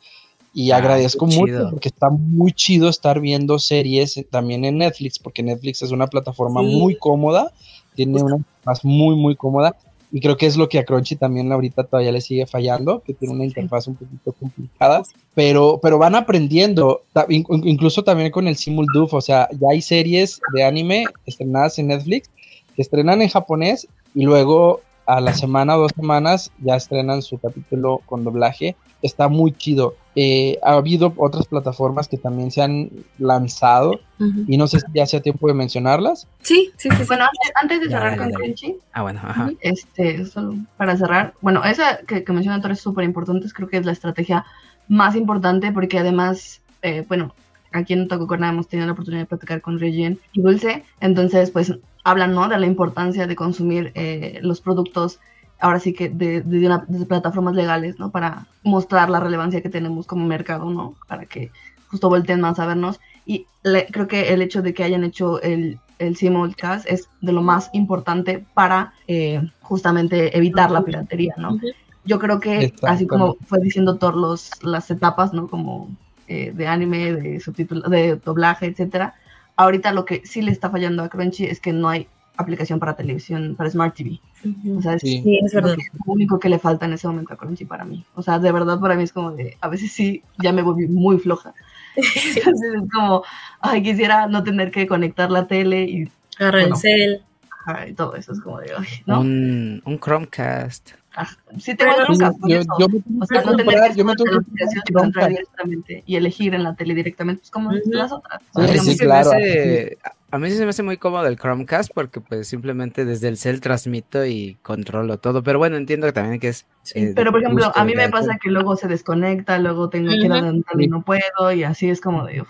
[0.53, 5.43] y ah, agradezco mucho porque está muy chido estar viendo series también en Netflix porque
[5.43, 6.75] Netflix es una plataforma sí.
[6.75, 7.51] muy cómoda,
[7.95, 9.75] tiene una más muy muy cómoda
[10.11, 13.13] y creo que es lo que a Crunchy también ahorita todavía le sigue fallando, que
[13.13, 15.03] tiene una interfaz un poquito complicada,
[15.35, 20.63] pero, pero van aprendiendo, incluso también con el Simuldub, o sea, ya hay series de
[20.63, 22.29] anime estrenadas en Netflix
[22.75, 27.39] que estrenan en japonés y luego a la semana o dos semanas ya estrenan su
[27.39, 28.75] capítulo con doblaje.
[29.01, 29.95] Está muy chido.
[30.21, 34.45] Eh, ha habido otras plataformas que también se han lanzado uh -huh.
[34.49, 36.27] y no sé si ya sea tiempo de mencionarlas.
[36.41, 37.03] Sí, sí, sí.
[37.07, 39.49] Bueno, antes, antes de cerrar ya, con Crunchy, ah, bueno, ajá.
[39.61, 43.77] este, solo para cerrar, bueno, esa que, que menciona Torres es súper importante, creo que
[43.77, 44.45] es la estrategia
[44.89, 47.33] más importante porque además, eh, bueno,
[47.71, 51.73] aquí en Tococorna hemos tenido la oportunidad de platicar con Regine y Dulce, entonces pues
[52.03, 52.49] hablan ¿no?
[52.49, 55.19] de la importancia de consumir eh, los productos
[55.59, 58.11] ahora sí que de, de, una, de, plataformas legales, ¿no?
[58.11, 60.95] Para mostrar la relevancia que tenemos como mercado, ¿no?
[61.07, 61.51] Para que
[61.87, 62.99] justo volteen más a vernos.
[63.25, 67.31] Y le, creo que el hecho de que hayan hecho el, el simulcast es de
[67.31, 71.59] lo más importante para eh, justamente evitar la piratería, ¿no?
[72.05, 75.47] Yo creo que así como fue diciendo Thor los, las etapas, ¿no?
[75.47, 75.89] Como
[76.27, 79.15] eh, de anime, de subtítulos, de doblaje, etcétera.
[79.57, 82.07] Ahorita lo que sí le está fallando a Crunchy es que no hay
[82.39, 84.19] aplicación para televisión, para Smart TV.
[84.43, 84.77] Uh -huh.
[84.79, 85.23] O sea, es, sí.
[85.43, 85.75] es verdad.
[86.05, 88.05] lo único que le falta en ese momento a Crunchy para mí.
[88.15, 90.87] O sea, de verdad para mí es como de, a veces sí, ya me volví
[90.87, 91.53] muy floja.
[92.01, 92.39] Sí.
[92.39, 93.23] Entonces es como,
[93.59, 96.09] ay, quisiera no tener que conectar la tele y...
[96.39, 97.21] Agarrar bueno, el cel.
[97.67, 98.31] baja y todo eso.
[98.31, 99.19] Es como de, ay, ¿no?
[99.19, 100.91] Un, un Chromecast.
[101.15, 103.63] Ah, sí tengo el Chromecast, Yo, me O sea, que no que
[103.97, 105.29] yo me estar tengo que y entrar Chromecast.
[105.29, 107.79] directamente y elegir en la tele directamente, pues como Ujú.
[107.91, 108.39] las otras.
[108.43, 109.29] Sí, A mí Digamos, sí claro.
[109.31, 109.97] hace-
[110.31, 113.37] a mí sí se me hace muy cómodo el Chromecast porque pues simplemente desde el
[113.37, 115.43] cel transmito y controlo todo.
[115.43, 116.65] Pero bueno, entiendo que también que es...
[116.93, 120.17] eh, Pero por ejemplo, a mí me pasa que luego se desconecta, luego tengo que
[120.25, 122.49] ir adelantando y no puedo, y así es como de, uf,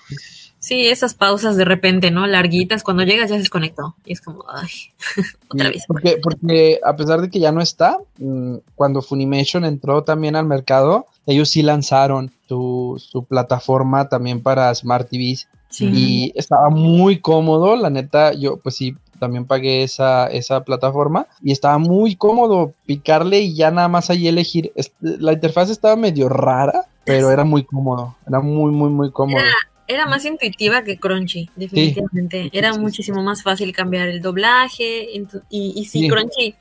[0.59, 2.27] Sí, esas pausas de repente, ¿no?
[2.27, 3.95] Larguitas, cuando llegas ya se desconectó.
[4.05, 4.67] Y es como, ay,
[5.49, 5.85] otra vez.
[5.87, 10.45] Porque, porque a pesar de que ya no está, mm, cuando Funimation entró también al
[10.45, 15.89] mercado, ellos sí lanzaron su, su plataforma también para Smart TVs Sí.
[15.93, 21.51] y estaba muy cómodo, la neta, yo pues sí, también pagué esa, esa plataforma y
[21.51, 24.71] estaba muy cómodo picarle y ya nada más ahí elegir.
[24.99, 29.43] La interfaz estaba medio rara, pero era muy cómodo, era muy, muy, muy cómodo.
[29.87, 32.49] Era más intuitiva que Crunchy, definitivamente.
[32.53, 35.07] Era Sí, muchísimo más fácil cambiar el doblaje.
[35.49, 36.07] Y, Sí.
[36.07, 36.53] Crunchy,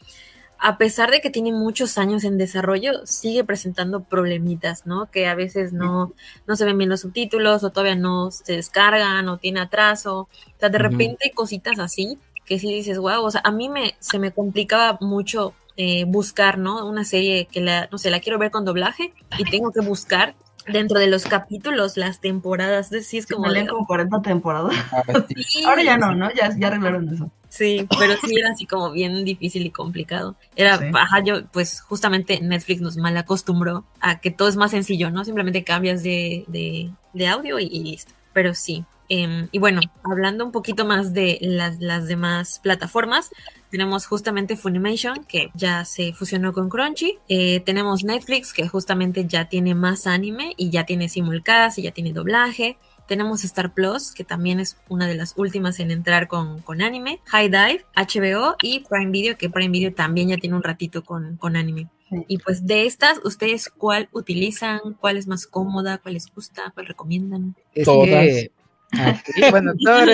[0.58, 5.10] a pesar de que tiene muchos años en desarrollo, sigue presentando problemitas, ¿no?
[5.10, 6.12] Que a veces no,
[6.46, 10.20] no se ven bien los subtítulos o todavía no se descargan o tiene atraso.
[10.22, 13.68] O sea, de repente hay cositas así que sí dices, wow, o sea, a mí
[13.68, 16.86] me, se me complicaba mucho eh, buscar, ¿no?
[16.88, 20.34] Una serie que la, no sé, la quiero ver con doblaje y tengo que buscar
[20.66, 22.88] dentro de los capítulos las temporadas.
[23.02, 24.74] Sí es como de- leen como 40 temporadas.
[24.92, 25.34] Ah, sí.
[25.44, 26.32] Sí, Ahora ya no, ¿no?
[26.34, 27.30] Ya, ya arreglaron eso.
[27.58, 30.36] Sí, pero sí era así como bien difícil y complicado.
[30.56, 30.84] Era, Sí.
[30.94, 35.24] ajá, yo, pues justamente Netflix nos mal acostumbró a que todo es más sencillo, ¿no?
[35.24, 38.12] Simplemente cambias de, de, de audio y, y listo.
[38.32, 38.84] Pero sí.
[39.08, 43.30] em, y bueno, hablando un poquito más de las, las demás plataformas,
[43.70, 47.18] tenemos justamente Funimation, que ya se fusionó con Crunchy.
[47.28, 51.90] Eh, tenemos Netflix, que justamente ya tiene más anime y ya tiene simulcast y ya
[51.92, 52.76] tiene doblaje.
[53.08, 57.20] Tenemos Star Plus, que también es una de las últimas en entrar con, con anime.
[57.24, 61.38] High Dive, HBO y Prime Video, que Prime Video también ya tiene un ratito con,
[61.38, 61.88] con anime.
[62.10, 62.24] Sí.
[62.28, 64.80] Y pues de estas, ¿ustedes cuál utilizan?
[65.00, 65.98] ¿Cuál es más cómoda?
[65.98, 66.70] ¿Cuál les gusta?
[66.74, 67.56] ¿Cuál recomiendan?
[67.74, 68.06] Es Todas.
[68.06, 68.52] que
[68.92, 70.08] aquí, bueno, Thor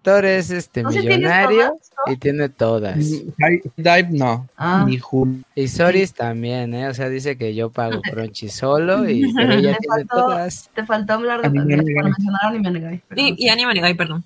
[0.00, 2.12] es, Thor es este ¿No sé si tienes millonario todas, no?
[2.12, 2.96] y tiene todas.
[3.76, 5.42] Dive no, Ah, ni Hulu.
[5.54, 6.88] Y Soris también, ¿eh?
[6.88, 10.70] O sea, dice que yo pago Crunchy solo y pero ella tiene faltó- todas.
[10.74, 11.94] te faltó hablar de, Anime de- Negai.
[11.94, 13.02] para mencionar Anime Negai.
[13.16, 14.24] Y, y Anime Negai, perdón.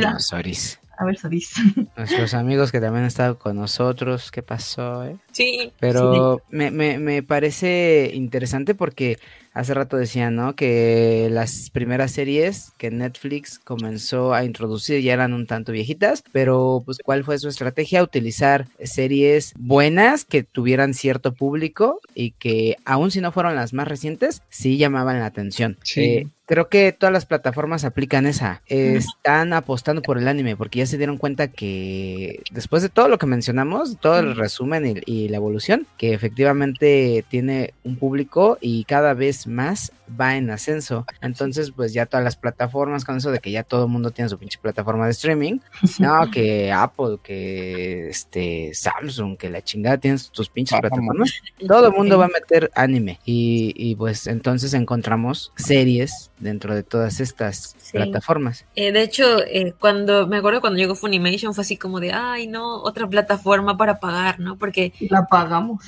[0.00, 0.78] No, Soris.
[0.98, 1.54] A ver, Soris.
[1.96, 5.16] Nuestros amigos que también han estado con nosotros, ¿qué pasó, eh?
[5.32, 5.72] Sí.
[5.80, 9.18] Pero me, me, me parece interesante porque
[9.56, 10.54] hace rato decía, ¿no?
[10.54, 16.82] Que las primeras series que Netflix comenzó a introducir ya eran un tanto viejitas, pero
[16.84, 18.02] pues ¿cuál fue su estrategia?
[18.02, 23.88] Utilizar series buenas que tuvieran cierto público y que aun si no fueron las más
[23.88, 25.78] recientes, sí llamaban la atención.
[25.82, 26.02] Sí.
[26.02, 28.62] Eh, Creo que todas las plataformas aplican esa.
[28.66, 33.18] Están apostando por el anime porque ya se dieron cuenta que después de todo lo
[33.18, 38.84] que mencionamos, todo el resumen y, y la evolución, que efectivamente tiene un público y
[38.84, 41.04] cada vez más va en ascenso.
[41.20, 44.28] Entonces, pues ya todas las plataformas con eso de que ya todo el mundo tiene
[44.28, 45.58] su pinche plataforma de streaming.
[45.98, 51.32] No, que Apple, que este Samsung, que la chingada tienen tus pinches Ah, plataformas.
[51.66, 56.82] Todo el mundo va a meter anime y, y, pues entonces encontramos series dentro de
[56.82, 57.92] todas estas Sí.
[57.92, 58.64] plataformas.
[58.74, 62.46] Eh, de hecho, eh, cuando me acuerdo cuando llegó Funimation fue así como de, ay,
[62.46, 64.56] no, otra plataforma para pagar, ¿no?
[64.58, 65.82] Porque la pagamos.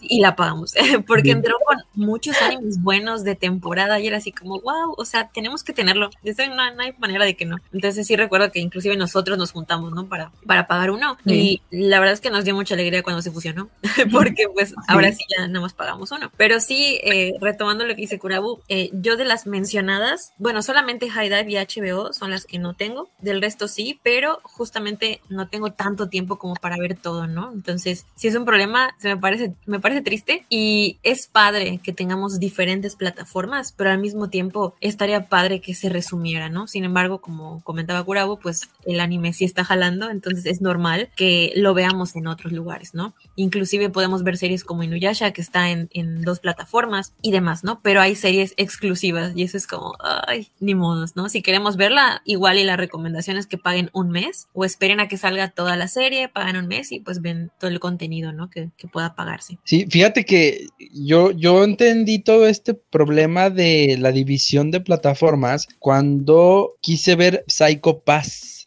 [0.00, 0.74] y la pagamos,
[1.06, 5.30] porque entró con muchos animes buenos de temporada y era así como, wow, o sea,
[5.32, 7.58] tenemos que tenerlo, Eso no, no hay manera de que no.
[7.72, 10.06] Entonces sí recuerdo que inclusive nosotros nos juntamos, ¿no?
[10.06, 13.30] Para, para pagar uno y la verdad es que nos dio mucha alegría cuando se
[13.30, 13.68] fusionó,
[14.12, 16.30] porque pues ahora sí ya nada más pagamos uno.
[16.36, 21.10] Pero sí, eh, retomando lo que dice Kurabu, eh, yo de las mencionadas, bueno, solamente
[21.10, 25.48] High Dive y HBO son las que no tengo, del resto sí, pero justamente no
[25.48, 27.52] tengo tanto tiempo como para ver todo, ¿no?
[27.52, 31.92] Entonces, si es un problema, se me parece, me parece triste y es padre que
[31.92, 33.41] tengamos diferentes plataformas,
[33.76, 36.66] pero al mismo tiempo estaría padre que se resumiera, ¿no?
[36.66, 41.52] Sin embargo, como comentaba Kurabu, pues el anime sí está jalando, entonces es normal que
[41.56, 43.14] lo veamos en otros lugares, ¿no?
[43.36, 47.80] Inclusive podemos ver series como Inuyasha, que está en, en dos plataformas y demás, ¿no?
[47.82, 49.94] Pero hay series exclusivas y eso es como,
[50.26, 51.28] ay, ni modos, ¿no?
[51.28, 55.08] Si queremos verla, igual y la recomendación es que paguen un mes o esperen a
[55.08, 58.50] que salga toda la serie, pagan un mes y pues ven todo el contenido, ¿no?
[58.50, 59.58] Que, que pueda pagarse.
[59.64, 66.76] Sí, fíjate que yo, yo entendí todo este problema de la división de plataformas cuando
[66.80, 68.61] quise ver Psycho Pass.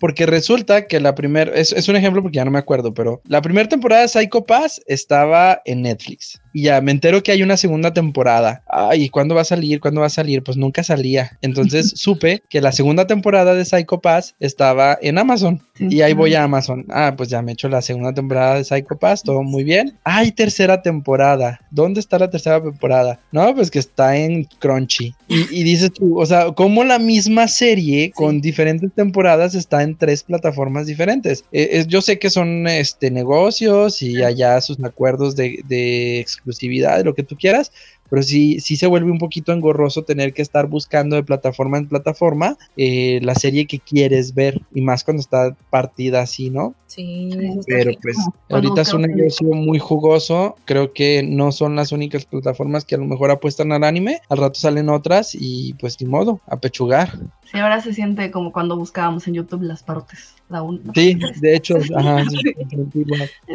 [0.00, 3.20] Porque resulta que la primera, es, es, un ejemplo porque ya no me acuerdo, pero
[3.26, 6.40] la primera temporada de Psycho Pass estaba en Netflix.
[6.54, 8.62] Y ya me entero que hay una segunda temporada.
[8.68, 9.80] Ay, ¿cuándo va a salir?
[9.80, 10.42] ¿Cuándo va a salir?
[10.42, 11.36] Pues nunca salía.
[11.42, 15.60] Entonces supe que la segunda temporada de Psycho Pass estaba en Amazon.
[15.78, 16.86] Y ahí voy a Amazon.
[16.90, 19.98] Ah, pues ya me he hecho la segunda temporada de Psycho Pass, todo muy bien.
[20.04, 21.60] Hay tercera temporada.
[21.72, 23.18] ¿Dónde está la tercera temporada?
[23.32, 25.12] No, pues que está en Crunchy.
[25.26, 30.22] Y, dices tú, o sea, como la misma serie con diferentes temporadas está en tres
[30.22, 31.44] plataformas diferentes.
[31.52, 37.04] Eh, yo sé que son este, negocios y allá sus acuerdos de, de exclusividad, de
[37.04, 37.72] lo que tú quieras,
[38.14, 41.88] pero sí, sí se vuelve un poquito engorroso tener que estar buscando de plataforma en
[41.88, 46.76] plataforma eh, la serie que quieres ver, y más cuando está partida así, ¿no?
[46.86, 47.28] Sí.
[47.66, 48.16] Pero pues
[48.50, 52.98] ahorita es un negocio muy jugoso, creo que no son las únicas plataformas que a
[52.98, 57.18] lo mejor apuestan al anime, al rato salen otras y pues ni modo, a pechugar.
[57.50, 60.36] Sí, ahora se siente como cuando buscábamos en YouTube las partes.
[60.48, 62.54] La sí, de hecho, ajá, sí,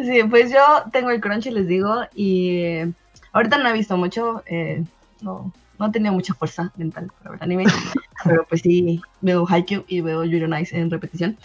[0.04, 0.60] sí, pues yo
[0.92, 2.82] tengo el crunch y les digo, y
[3.32, 4.84] Ahorita no he visto mucho, eh,
[5.22, 7.64] no, no he tenido mucha fuerza mental para ver anime,
[8.24, 11.36] pero pues sí, veo Haikyuu y veo Yuri Nice en repetición.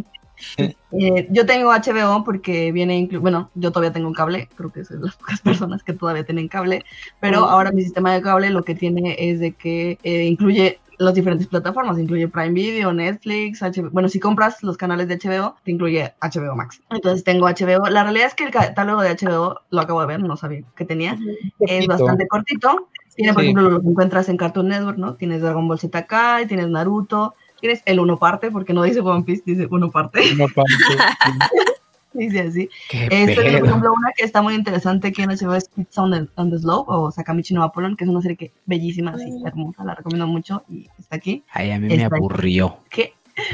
[0.58, 0.68] Eh,
[1.00, 4.98] eh, yo tengo HBO porque viene, bueno, yo todavía tengo un cable, creo que soy
[4.98, 6.84] de las pocas personas que todavía tienen cable,
[7.20, 11.48] pero ahora mi sistema de cable lo que tiene es de que incluye las diferentes
[11.48, 13.90] plataformas, incluye Prime Video, Netflix, HBO.
[13.92, 16.82] Bueno, si compras los canales de HBO, te incluye HBO Max.
[16.90, 17.90] Entonces tengo HBO.
[17.90, 20.86] La realidad es que el catálogo de HBO, lo acabo de ver, no sabía que
[20.86, 21.18] tenía,
[21.60, 22.90] es bastante cortito.
[23.16, 25.16] Tiene, por ejemplo, lo que encuentras en Cartoon Network, ¿no?
[25.16, 29.24] Tienes Dragon Ball Z Kai, tienes Naruto, tienes el uno parte, porque no dice One
[29.24, 30.22] Piece, dice uno parte.
[30.34, 30.72] Uno parte.
[32.14, 32.70] Dice así.
[32.92, 36.28] Este, por ejemplo, una que está muy interesante que en HBO es Kids on the,
[36.36, 39.84] on the Slope o Sakamichi no Apollon, que es una serie que bellísima, así, hermosa,
[39.84, 41.44] la recomiendo mucho y está aquí.
[41.52, 42.78] Ay, a mí me aburrió.
[42.90, 43.14] ¿Qué?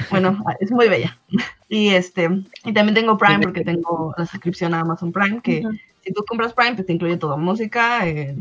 [0.09, 1.17] Bueno, es muy bella.
[1.69, 2.29] Y este,
[2.63, 5.61] y también tengo Prime porque tengo la suscripción a Amazon Prime, que
[6.01, 8.37] si tú compras Prime, pues te incluye toda música, eh,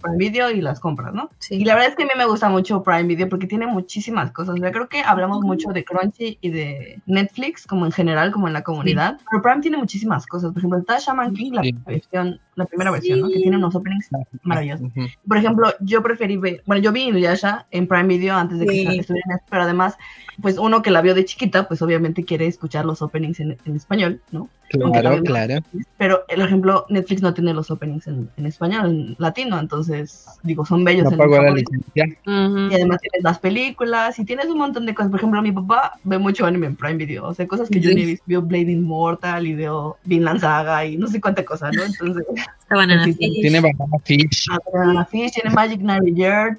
[0.00, 1.30] Prime Video y las compras, ¿no?
[1.38, 1.56] Sí.
[1.56, 4.32] Y la verdad es que a mí me gusta mucho Prime Video porque tiene muchísimas
[4.32, 4.56] cosas.
[4.56, 8.52] Yo creo que hablamos mucho de Crunchy y de Netflix, como en general, como en
[8.52, 9.18] la comunidad.
[9.30, 10.52] Pero Prime tiene muchísimas cosas.
[10.52, 13.28] Por ejemplo, está Shaman King, la versión, la primera versión, ¿no?
[13.28, 14.08] Que tiene unos openings
[14.42, 14.90] maravillosos.
[15.26, 18.98] Por ejemplo, yo preferí ver, bueno, yo vi Inuyasha en Prime Video antes de que
[18.98, 19.96] estuviera en pero además,
[20.40, 23.76] pues uno que la vio de chiquita, pues obviamente quiere escuchar los openings en, en
[23.76, 24.48] español, ¿no?
[24.70, 25.60] Claro, claro.
[25.96, 30.64] Pero, por ejemplo, Netflix no tiene los openings en, en español, en latino, entonces, digo,
[30.66, 31.10] son bellos.
[31.10, 32.04] No pagó la licencia.
[32.06, 35.10] Y además tienes las películas y tienes un montón de cosas.
[35.10, 37.90] Por ejemplo, mi papá ve mucho anime en Prime Video, o sea, cosas que yo
[37.92, 38.24] ni he visto.
[38.26, 41.82] Vio Blade Immortal y veo Vinland Saga y no sé cuánta cosa, ¿no?
[41.82, 42.24] Entonces...
[42.74, 43.40] Banana Fish.
[43.40, 44.46] Tiene Banana Fish.
[44.50, 46.58] Ah, Banana Fish, tiene Magic Night Year,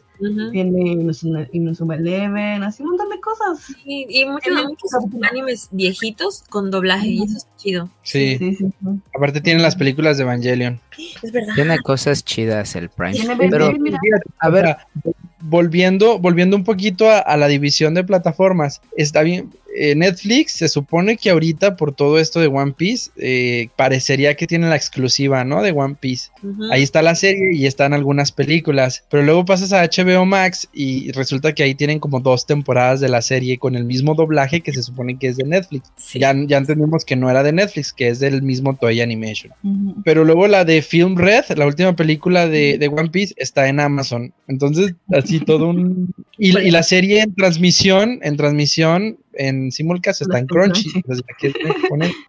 [0.52, 3.60] tiene Inusuma Eleven, así un montón de cosas.
[3.84, 4.92] Sí, y muchos, muchos
[5.30, 7.90] animes viejitos con doblaje, y eso es chido.
[8.04, 8.38] Sí.
[8.38, 8.66] Sí, sí.
[9.16, 10.80] Aparte tiene las películas de Evangelion.
[11.22, 11.54] Es verdad.
[11.56, 13.18] Tiene cosas chidas el Prime.
[13.38, 13.72] Pero,
[14.40, 14.78] a ver,
[15.42, 20.68] volviendo, volviendo un poquito a, a, la división de plataformas, está bien, eh, Netflix se
[20.70, 25.44] supone que ahorita por todo esto de One Piece eh, parecería que tiene la exclusiva,
[25.44, 25.62] ¿no?
[25.62, 26.32] De One Piece.
[26.72, 31.12] Ahí está la serie y están algunas películas, pero luego pasas a HBO Max y
[31.12, 34.74] resulta que ahí tienen como dos temporadas de la serie con el mismo doblaje que
[34.74, 35.92] se supone que es de Netflix.
[36.16, 39.54] Ya, ya entendimos que no era de Netflix, que es del mismo Toy Animation.
[40.04, 43.80] Pero luego la de Film Red, la última película de, de, One Piece, está en
[43.80, 44.34] Amazon.
[44.48, 46.14] Entonces, así todo un...
[46.40, 50.90] Y, y la serie en transmisión, en transmisión en simulcast está en Crunchy.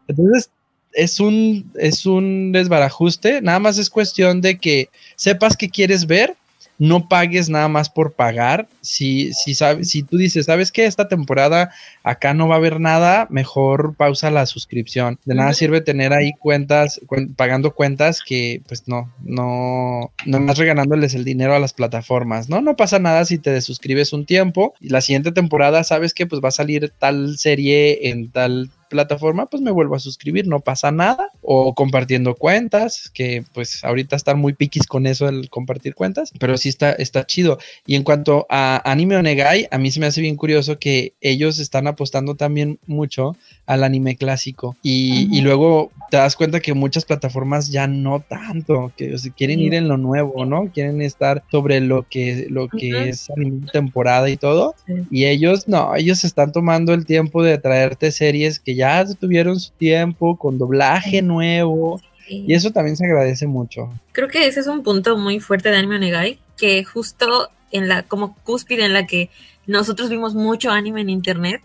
[0.08, 0.50] Entonces,
[0.92, 3.42] es un, es un desbarajuste.
[3.42, 6.36] Nada más es cuestión de que sepas que quieres ver
[6.78, 8.68] no pagues nada más por pagar.
[8.80, 10.86] Si, si, sabes, si tú dices, ¿sabes qué?
[10.86, 11.70] Esta temporada
[12.02, 15.18] acá no va a haber nada, mejor pausa la suscripción.
[15.24, 17.00] De nada sirve tener ahí cuentas,
[17.36, 22.60] pagando cuentas que pues no, no, no más regalándoles el dinero a las plataformas, ¿no?
[22.60, 26.42] No pasa nada si te desuscribes un tiempo y la siguiente temporada sabes que pues
[26.42, 30.90] va a salir tal serie en tal plataforma, pues me vuelvo a suscribir, no pasa
[30.90, 31.30] nada.
[31.42, 36.56] O compartiendo cuentas, que pues ahorita están muy piquis con eso el compartir cuentas, pero
[36.56, 37.58] sí está, está chido.
[37.86, 41.58] Y en cuanto a Anime Onegai, a mí se me hace bien curioso que ellos
[41.58, 44.76] están apostando también mucho al anime clásico.
[44.82, 49.74] Y, y luego te das cuenta que muchas plataformas ya no tanto, que quieren ir
[49.74, 50.70] en lo nuevo, ¿no?
[50.72, 54.74] Quieren estar sobre lo que, lo que es anime temporada y todo.
[55.10, 59.72] Y ellos, no, ellos están tomando el tiempo de traerte series que ya tuvieron su
[59.72, 62.00] tiempo, con doblaje nuevo.
[62.28, 63.90] Y eso también se agradece mucho.
[64.12, 68.02] Creo que ese es un punto muy fuerte de Anime Onegai, que justo en la,
[68.02, 69.30] como cúspide en la que
[69.66, 71.62] nosotros vimos mucho anime en internet,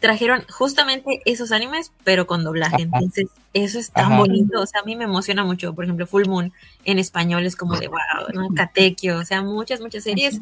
[0.00, 2.82] trajeron justamente esos animes, pero con doblaje.
[2.82, 4.60] Entonces, eso es tan bonito.
[4.60, 5.74] O sea, a mí me emociona mucho.
[5.74, 6.52] Por ejemplo, Full Moon
[6.84, 7.98] en español es como de wow,
[8.34, 8.48] ¿no?
[8.54, 10.40] Catequio, o sea, muchas, muchas series.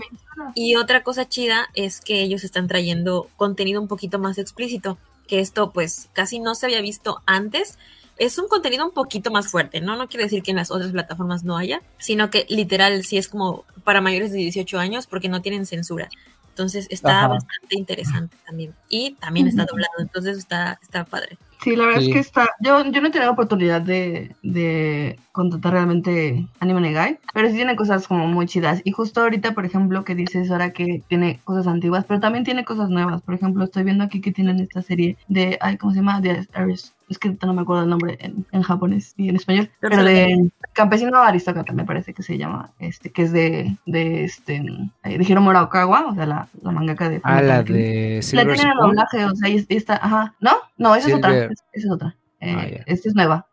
[0.54, 5.40] Y otra cosa chida es que ellos están trayendo contenido un poquito más explícito, que
[5.40, 7.78] esto pues casi no se había visto antes.
[8.18, 9.96] Es un contenido un poquito más fuerte, ¿no?
[9.96, 13.28] No quiere decir que en las otras plataformas no haya, sino que literal sí es
[13.28, 16.08] como para mayores de 18 años porque no tienen censura.
[16.48, 18.74] Entonces está bastante interesante también.
[18.88, 21.36] Y también está doblado, entonces está, está padre.
[21.62, 22.50] Sí, la verdad es que está.
[22.60, 27.76] Yo, yo no he tenido oportunidad de, de contratar realmente Anime Negai, pero sí tiene
[27.76, 28.80] cosas como muy chidas.
[28.84, 32.64] Y justo ahorita, por ejemplo, que dices ahora que tiene cosas antiguas, pero también tiene
[32.64, 33.22] cosas nuevas.
[33.22, 35.58] Por ejemplo, estoy viendo aquí que tienen esta serie de.
[35.60, 36.20] Ay, ¿Cómo se llama?
[36.20, 40.02] De Aris es que no me acuerdo el nombre en, japonés y en español, pero
[40.02, 44.60] de Campesino Aristócrata me parece que se llama, este, que es de, de este,
[45.04, 47.20] de Hiromura Okawa, o sea, la, la mangaka de...
[47.22, 50.52] Ah, la de La tiene el doblaje, o sea, y está, ajá, ¿no?
[50.78, 52.16] No, esa es otra, esa es otra.
[52.40, 53.46] Eh, ah, esta es nueva.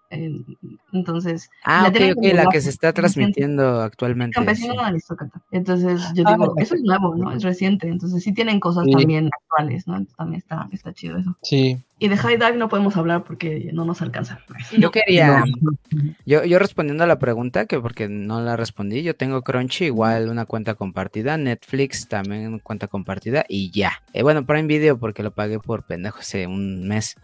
[0.91, 1.49] Entonces.
[1.63, 4.35] Ah, ok, ok, la que se está transmitiendo actualmente.
[4.35, 5.41] Campesino Aristócrata.
[5.51, 7.31] Entonces, yo ah, digo, eso es nuevo, ¿no?
[7.31, 7.87] Es reciente.
[7.87, 9.95] Entonces, sí tienen cosas también actuales, ¿no?
[9.95, 11.35] Entonces, también está, está chido eso.
[11.41, 11.81] Sí.
[11.99, 14.39] Y de High Dive no podemos hablar porque no nos alcanza.
[14.77, 15.43] Yo quería,
[16.25, 20.27] yo, yo respondiendo a la pregunta, que porque no la respondí, yo tengo Crunchy igual
[20.27, 24.01] una cuenta compartida, Netflix también cuenta compartida y ya.
[24.11, 27.15] Eh, bueno, Prime Video porque lo pagué por pendejo hace un mes,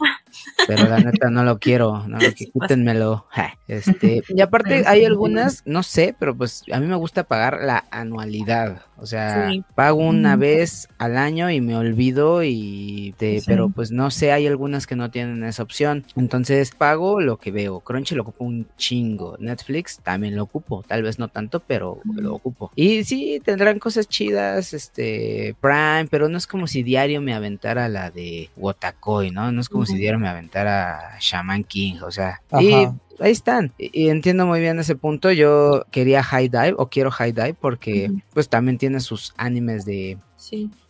[0.68, 3.28] pero la neta no lo quiero, no lo quítenmelo.
[3.68, 7.86] Este, y aparte hay algunas, no sé, pero pues a mí me gusta pagar la
[7.92, 8.84] anualidad.
[9.02, 14.12] O sea, pago una vez al año y me olvido y te, pero pues no
[14.12, 16.06] sé, hay algunas que no tienen esa opción.
[16.16, 17.80] Entonces pago lo que veo.
[17.80, 19.38] Crunchy lo ocupo un chingo.
[19.40, 20.84] Netflix también lo ocupo.
[20.88, 22.72] Tal vez no tanto, pero lo ocupo.
[22.76, 27.90] Y sí, tendrán cosas chidas, este, Prime, pero no es como si diario me aventara
[27.90, 29.52] la de Wotakoi, ¿no?
[29.52, 32.42] No es como si diario me aventara Shaman King, o sea.
[32.60, 32.88] Y
[33.22, 33.74] ahí están.
[33.78, 35.32] Y, entiendo muy bien ese punto.
[35.32, 40.18] Yo quería High Dive o quiero High Dive porque pues también tiene sus animes de,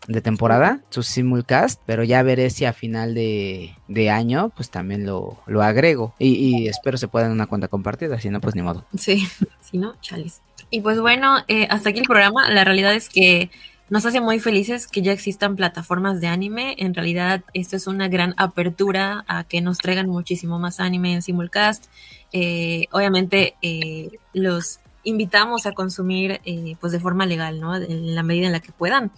[0.07, 3.75] de temporada, sus simulcast, pero ya veré si a final de,
[4.11, 8.29] año pues también lo, lo agrego y, espero se pueda en una cuenta compartida, si
[8.29, 8.85] no pues ni modo.
[8.97, 9.27] Sí,
[9.61, 10.41] si no, chales.
[10.69, 12.49] Y pues bueno, eh, hasta aquí el programa.
[12.49, 13.49] La realidad es que
[13.89, 16.75] nos hace muy felices que ya existan plataformas de anime.
[16.77, 21.21] En realidad, esto es una gran apertura a que nos traigan muchísimo más anime en
[21.21, 21.85] simulcast.
[22.31, 27.75] Eh, obviamente, eh, los invitamos a consumir eh, pues de forma legal, ¿no?
[27.75, 29.11] En la medida en la que puedan.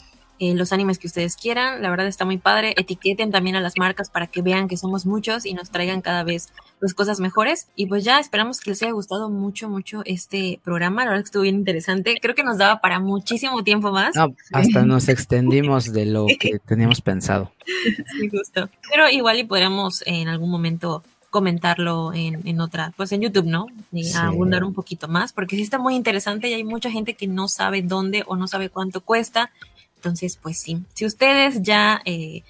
[0.43, 1.83] Eh, los animes que ustedes quieran.
[1.83, 2.73] La verdad está muy padre.
[2.75, 6.23] Etiqueten también a las marcas para que vean que somos muchos y nos traigan cada
[6.23, 7.67] vez pues, cosas mejores.
[7.75, 11.03] Y pues ya esperamos que les haya gustado mucho, mucho este programa.
[11.03, 12.17] La verdad que estuvo bien interesante.
[12.19, 14.15] Creo que nos daba para muchísimo tiempo más.
[14.51, 17.51] hasta nos extendimos de lo que teníamos pensado.
[18.19, 18.67] Sí, justo.
[18.89, 23.67] Pero igual y podríamos en algún momento comentarlo en, en, otra, pues en YouTube, ¿no?
[23.91, 27.27] Y abundar un poquito más, porque sí está muy interesante y hay mucha gente que
[27.27, 29.51] no sabe dónde o no sabe cuánto cuesta
[30.01, 32.41] entonces, pues sí, si ustedes ya eh,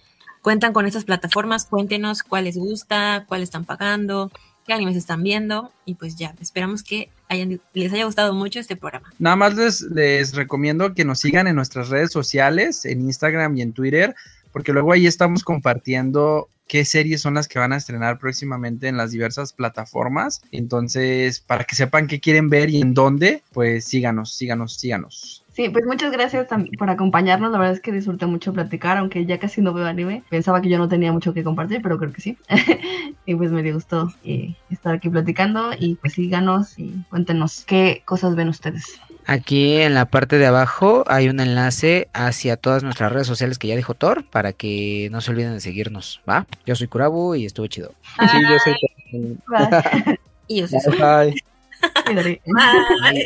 [0.42, 4.32] cuentan con estas plataformas, cuéntenos cuál les gusta, cuál están pagando,
[4.66, 8.78] qué animes están viendo y pues ya, esperamos que hayan, les haya gustado mucho este
[8.78, 9.12] programa.
[9.20, 13.64] Nada más les, les recomiendo que nos sigan en nuestras redes sociales, en Instagram y
[13.64, 14.16] en Twitter,
[14.54, 18.96] porque luego ahí estamos compartiendo qué series son las que van a estrenar próximamente en
[18.96, 20.42] las diversas plataformas.
[20.54, 25.41] Entonces, para que sepan qué quieren ver y en dónde, pues síganos, síganos, síganos.
[25.54, 26.48] Sí, pues muchas gracias
[26.78, 27.52] por acompañarnos.
[27.52, 30.24] La verdad es que disfruté mucho platicar, aunque ya casi no veo anime.
[30.30, 32.38] Pensaba que yo no tenía mucho que compartir, pero creo que sí.
[33.26, 38.02] y pues me dio gusto eh, estar aquí platicando y pues síganos y cuéntenos qué
[38.06, 39.02] cosas ven ustedes.
[39.26, 43.68] Aquí en la parte de abajo hay un enlace hacia todas nuestras redes sociales que
[43.68, 46.48] ya dijo Thor para que no se olviden de seguirnos, ¿va?
[46.66, 47.94] Yo soy Kurabu y estuvo chido.
[48.20, 50.80] Sí, yo soy y yo soy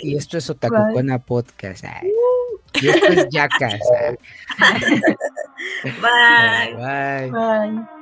[0.03, 1.85] y, esto es Otakucona Podcast.
[2.81, 3.79] Y esto es Yacas.
[6.01, 6.75] Bye.
[6.75, 7.31] Bye.
[7.31, 7.94] Bye.